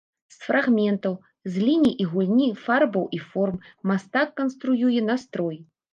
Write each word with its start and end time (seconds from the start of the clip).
З 0.35 0.37
фрагментаў, 0.45 1.13
з 1.57 1.67
ліній 1.67 1.93
і 2.05 2.09
гульні 2.13 2.49
фарбаў 2.63 3.05
і 3.19 3.19
форм 3.29 3.57
мастак 3.93 4.27
канструюе 4.41 4.95
настрой. 5.13 5.57